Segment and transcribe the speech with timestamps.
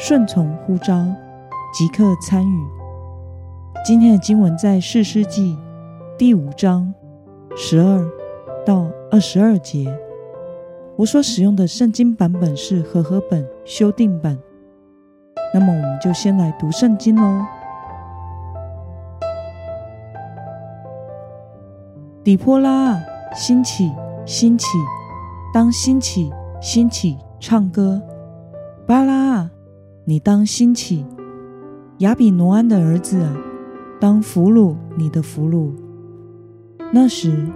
[0.00, 1.04] 顺从呼召，
[1.72, 2.66] 即刻参与。
[3.84, 5.58] 今天的经文在四世纪
[6.16, 6.94] 第五章
[7.56, 8.08] 十二
[8.64, 9.92] 到二十二节。
[10.94, 14.38] 我所使用的圣经版本是和合本修订版。
[15.52, 17.44] 那么，我们就先来读圣经喽。
[22.22, 23.00] 底波拉啊，
[23.34, 23.90] 兴起，
[24.24, 24.68] 兴起，
[25.52, 28.00] 当兴起，兴起，唱歌。
[28.86, 29.50] 巴拉啊！
[30.08, 31.04] 你当兴起，
[31.98, 33.36] 亚比挪安的儿子啊，
[34.00, 35.70] 当俘虏你的俘虏。
[36.90, 37.46] 那时，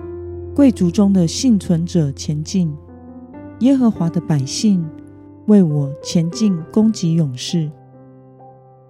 [0.54, 2.70] 贵族中的幸存者前进，
[3.60, 4.84] 耶和华的百姓
[5.46, 7.70] 为我前进攻击勇士。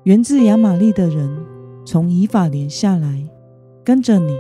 [0.03, 1.31] 源自亚玛利的人
[1.85, 3.23] 从以法莲下来，
[3.85, 4.37] 跟着你。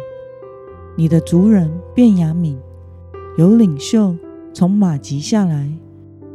[0.96, 2.58] 你的族人变雅敏
[3.38, 4.16] 有领袖
[4.52, 5.72] 从马吉下来，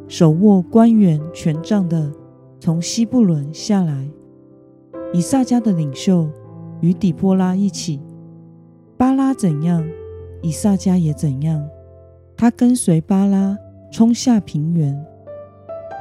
[0.08, 2.09] 手握官员权杖的。
[2.59, 4.09] 从西布伦下来，
[5.13, 6.27] 以撒家的领袖
[6.81, 8.02] 与底波拉一起。
[8.97, 9.88] 巴拉怎样，
[10.41, 11.67] 以撒家也怎样。
[12.36, 13.58] 他跟随巴拉
[13.91, 15.05] 冲下平原。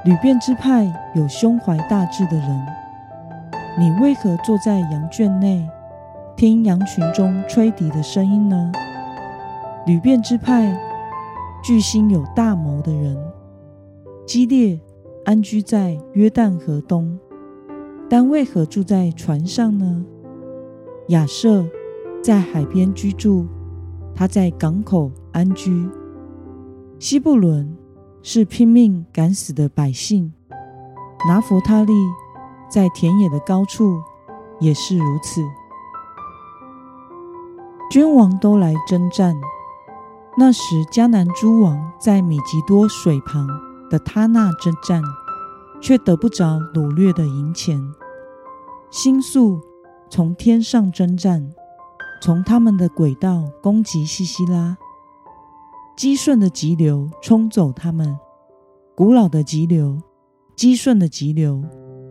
[0.04, 2.66] 吕便之派有胸怀大志的人，
[3.78, 5.68] 你为何坐在羊圈内，
[6.36, 8.72] 听羊群中吹笛的声音呢？
[9.84, 10.78] 吕便之派
[11.62, 13.16] 巨星有大谋的人，
[14.26, 14.80] 激烈。
[15.27, 17.19] 安居在约旦河东，
[18.08, 20.04] 但为何住在船上呢？
[21.09, 21.66] 亚瑟
[22.22, 23.44] 在海边居住，
[24.14, 25.88] 他在港口安居。
[27.00, 27.76] 西布伦
[28.22, 30.32] 是拼命赶死的百姓，
[31.28, 31.93] 拿佛他利
[32.70, 34.00] 在田野的高处
[34.60, 35.43] 也是如此。
[37.91, 39.34] 君王都来征战，
[40.38, 43.66] 那时迦南诸王在米吉多水旁。
[43.91, 45.02] 的他那征战，
[45.80, 47.80] 却得不着掳掠的银钱。
[48.91, 49.60] 星宿
[50.08, 51.52] 从天上征战，
[52.20, 54.76] 从他们的轨道攻击西西拉。
[55.96, 58.19] 基顺的急流冲走他们，
[58.94, 60.00] 古老的急流，
[60.54, 61.62] 基顺的急流。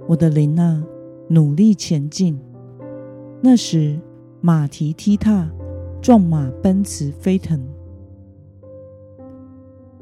[0.07, 0.83] 我的琳娜，
[1.29, 2.39] 努力前进。
[3.41, 3.99] 那时
[4.41, 5.47] 马蹄踢踏，
[6.01, 7.74] 壮马奔驰飞腾。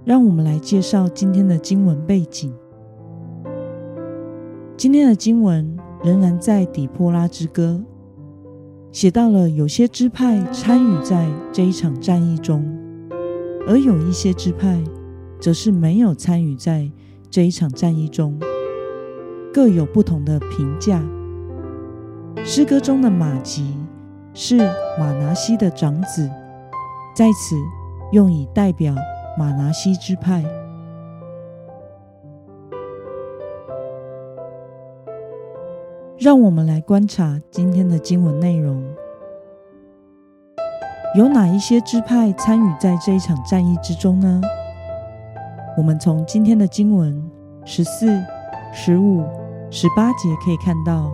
[0.05, 2.53] 让我们来介绍今天的经文背景。
[4.75, 7.81] 今天的经文仍然在底波拉之歌，
[8.91, 12.65] 写到了有些支派参与在这一场战役中，
[13.65, 14.83] 而有一些支派
[15.39, 16.91] 则是没有参与在
[17.29, 18.37] 这一场战役中，
[19.53, 21.01] 各有不同的评价。
[22.43, 23.73] 诗歌中的马吉
[24.33, 24.57] 是
[24.99, 26.29] 马拿西的长子，
[27.15, 27.55] 在此
[28.11, 28.93] 用以代表。
[29.35, 30.43] 马拿西支派，
[36.19, 38.83] 让我们来观察今天的经文内容。
[41.15, 44.39] 有哪一些支派参与在这一场战役之中呢？
[45.75, 47.19] 我们从今天的经文
[47.65, 48.21] 十四、
[48.71, 49.23] 十五、
[49.71, 51.11] 十八节可以看到，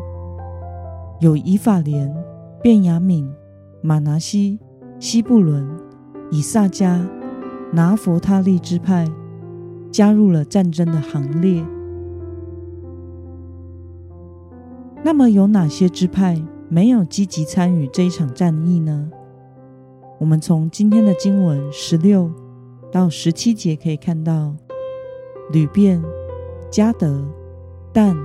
[1.20, 2.14] 有以法莲、
[2.62, 3.34] 便雅敏、
[3.82, 4.60] 马拿西、
[5.00, 5.66] 西布伦、
[6.32, 7.00] 以撒迦。
[7.72, 9.08] 拿佛他利支派
[9.92, 11.66] 加入了战争的行列。
[15.04, 19.10] 那么，有哪些支派没有积极参与这一场战役呢？
[20.20, 22.30] 我们从今天的经文十六
[22.92, 24.54] 到十七节可以看到，
[25.52, 26.04] 吕便、
[26.70, 27.24] 加德、
[27.94, 28.18] 但、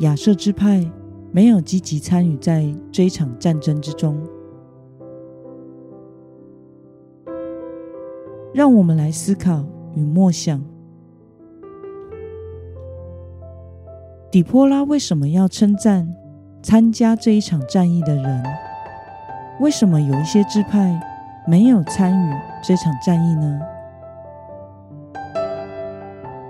[0.00, 0.90] 亚瑟支派
[1.32, 4.20] 没有积极参与在这一场战争之中。
[8.54, 9.64] 让我们来思考
[9.96, 10.62] 与默想：
[14.30, 16.14] 底波拉为什么要称赞
[16.62, 18.44] 参加这一场战役的人？
[19.58, 21.00] 为什么有一些支派
[21.48, 23.60] 没有参与这场战役呢？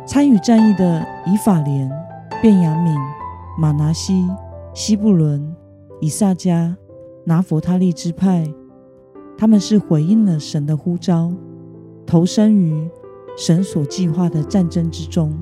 [0.06, 1.90] 参与战役的以法莲、
[2.42, 2.94] 便雅敏、
[3.58, 4.28] 马拿西、
[4.74, 5.56] 西布伦、
[6.02, 6.76] 以萨迦、
[7.24, 8.46] 拿佛他利支派，
[9.38, 11.32] 他们是回应了神的呼召。
[12.06, 12.88] 投身于
[13.36, 15.32] 神所计划的战争之中，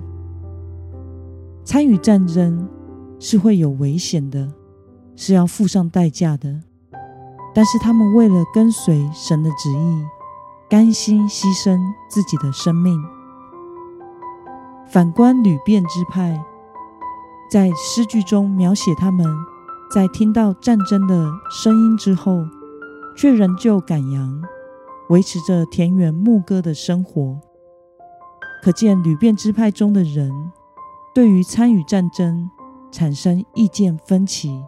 [1.64, 2.68] 参与战争
[3.18, 4.52] 是会有危险的，
[5.16, 6.60] 是要付上代价的。
[7.54, 10.04] 但是他们为了跟随神的旨意，
[10.70, 11.78] 甘心牺牲
[12.08, 12.98] 自己的生命。
[14.90, 16.42] 反观吕遍支派，
[17.50, 19.26] 在诗句中描写他们
[19.94, 22.44] 在听到战争的声音之后，
[23.14, 24.42] 却仍旧赶羊，
[25.12, 27.38] 维持着田园牧歌的生活。
[28.62, 30.32] 可见吕遍支派中的人
[31.14, 32.48] 对于参与战争
[32.90, 34.58] 产生意见分歧，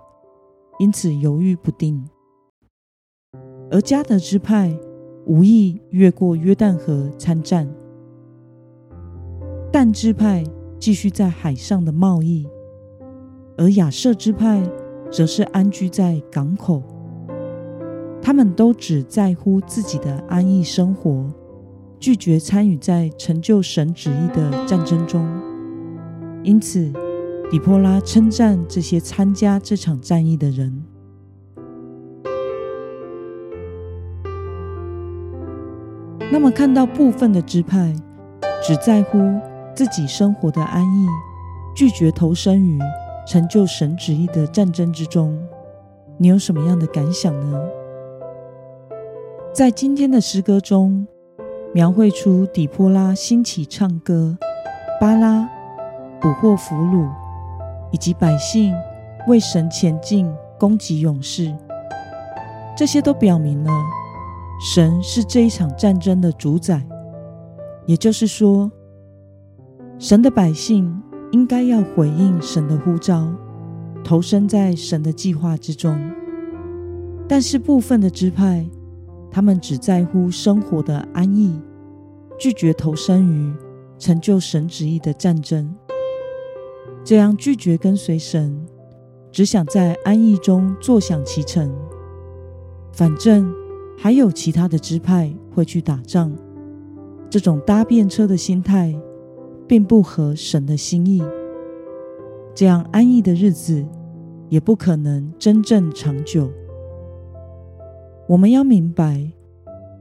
[0.78, 2.06] 因此犹豫不定。
[3.70, 4.78] 而加德支派
[5.24, 7.66] 无意越过约旦河参战。
[9.72, 10.44] 但支派
[10.78, 12.46] 继续在海上的贸易，
[13.56, 14.62] 而亚瑟支派
[15.10, 16.82] 则是安居在港口。
[18.24, 21.30] 他们都只在乎自己的安逸生活，
[22.00, 25.24] 拒绝参与在成就神旨意的战争中。
[26.42, 26.90] 因此，
[27.50, 30.82] 底波拉称赞这些参加这场战役的人。
[36.32, 37.94] 那么，看到部分的支派
[38.66, 39.18] 只在乎。
[39.76, 41.08] 自己生活的安逸，
[41.74, 42.78] 拒绝投身于
[43.26, 45.36] 成就神旨意的战争之中，
[46.16, 47.60] 你有什么样的感想呢？
[49.54, 51.06] 在今天的诗歌中，
[51.72, 54.36] 描绘出底波拉兴起唱歌，
[55.00, 55.48] 巴拉
[56.20, 57.08] 捕获俘虏，
[57.92, 58.74] 以及百姓
[59.28, 60.28] 为神前进
[60.58, 61.54] 攻击勇士，
[62.76, 63.70] 这些都表明了
[64.74, 66.84] 神是这一场战争的主宰，
[67.86, 68.68] 也就是说。
[70.00, 73.28] 神的百姓应该要回应神的呼召，
[74.02, 75.96] 投身在神的计划之中。
[77.28, 78.66] 但是部分的支派，
[79.34, 81.60] 他们只在乎生活的安逸，
[82.38, 83.52] 拒绝投身于
[83.98, 85.74] 成就神旨意的战争。
[87.02, 88.64] 这样拒绝跟随神，
[89.32, 91.68] 只想在安逸中坐享其成。
[92.92, 93.52] 反正
[93.98, 96.30] 还有其他的支派会去打仗，
[97.28, 98.94] 这种搭便车的心态。
[99.66, 101.22] 并不合神的心意，
[102.54, 103.82] 这样安逸的日子
[104.50, 106.50] 也不可能真正长久。
[108.34, 109.30] 我们要明白，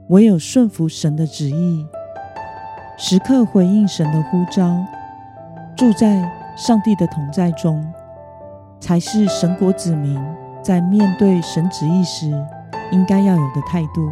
[0.09, 1.85] 唯有顺服神的旨意，
[2.97, 4.83] 时刻回应神的呼召，
[5.77, 6.27] 住在
[6.57, 7.85] 上帝的同在中，
[8.79, 10.19] 才是神国子民
[10.63, 12.31] 在面对神旨意时
[12.91, 14.09] 应该要有的态度。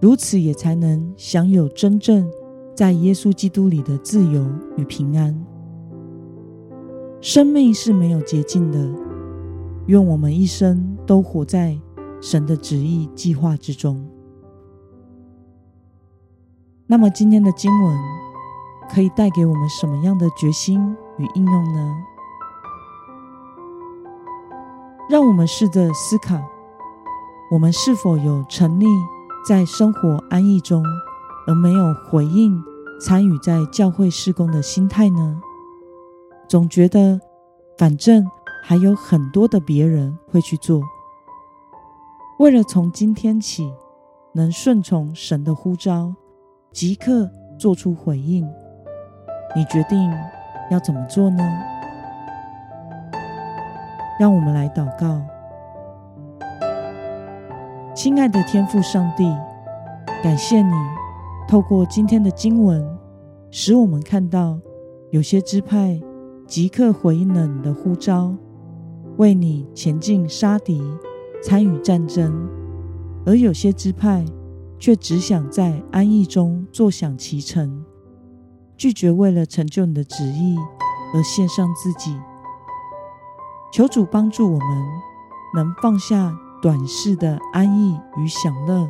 [0.00, 2.30] 如此，也才能享有真正。
[2.76, 4.46] 在耶稣基督里的自由
[4.76, 5.44] 与平安，
[7.20, 8.78] 生命是没有捷径的。
[9.86, 11.76] 愿我们一生都活在
[12.24, 14.02] 神的旨意计划之中。
[16.86, 17.98] 那么，今天的经文
[18.88, 21.94] 可以带给我们什么样的决心与应用呢？
[25.10, 26.40] 让我们试着思考：
[27.50, 28.86] 我们是否有沉溺
[29.46, 30.82] 在生活安逸中？
[31.46, 32.58] 而没有回应
[32.98, 35.42] 参与在教会事工的心态呢？
[36.48, 37.20] 总觉得
[37.76, 38.26] 反正
[38.62, 40.82] 还有很多的别人会去做。
[42.44, 43.72] 为了从今天起
[44.34, 46.14] 能顺从神的呼召，
[46.72, 48.46] 即刻做出回应，
[49.56, 50.12] 你决定
[50.70, 51.42] 要怎么做呢？
[54.20, 55.22] 让我们来祷告，
[57.94, 59.24] 亲爱的天父上帝，
[60.22, 60.74] 感谢你。
[61.48, 62.86] 透过今天的经文，
[63.50, 64.60] 使我们看到
[65.12, 65.98] 有些支派
[66.46, 68.34] 即刻回应了你的呼召，
[69.16, 70.82] 为你前进杀敌、
[71.44, 72.32] 参与战争；
[73.26, 74.24] 而有些支派
[74.78, 77.84] 却只想在安逸中坐享其成，
[78.78, 80.56] 拒绝为了成就你的旨意
[81.14, 82.18] 而献上自己。
[83.70, 84.84] 求主帮助我们，
[85.54, 88.88] 能放下短视的安逸与享乐，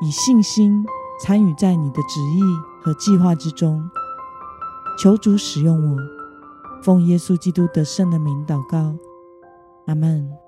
[0.00, 0.84] 以信心。
[1.20, 2.40] 参与在你的旨意
[2.82, 3.88] 和计划之中，
[4.98, 5.96] 求主使用我，
[6.82, 8.96] 奉耶稣基督的圣的名祷告，
[9.86, 10.41] 阿门。